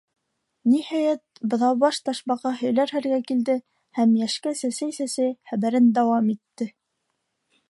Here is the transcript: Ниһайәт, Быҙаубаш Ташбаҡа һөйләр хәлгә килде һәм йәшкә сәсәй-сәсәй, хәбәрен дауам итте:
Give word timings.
Ниһайәт, 0.69 1.21
Быҙаубаш 1.51 1.99
Ташбаҡа 2.07 2.55
һөйләр 2.63 2.95
хәлгә 2.97 3.21
килде 3.29 3.59
һәм 4.01 4.19
йәшкә 4.23 4.57
сәсәй-сәсәй, 4.65 5.41
хәбәрен 5.53 5.97
дауам 6.01 6.37
итте: 6.37 6.73